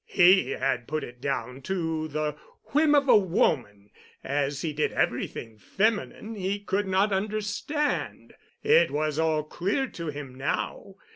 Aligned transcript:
He 0.07 0.49
had 0.49 0.87
put 0.87 1.03
it 1.03 1.21
down 1.21 1.61
to 1.61 2.07
the 2.07 2.35
whim 2.73 2.95
of 2.95 3.07
a 3.07 3.15
woman—as 3.15 4.63
he 4.63 4.73
did 4.73 4.91
everything 4.93 5.59
feminine 5.59 6.33
he 6.33 6.57
could 6.59 6.87
not 6.87 7.13
understand. 7.13 8.33
It 8.63 8.89
was 8.89 9.19
all 9.19 9.43
clear 9.43 9.85
to 9.89 10.07
him 10.07 10.33
now. 10.33 10.95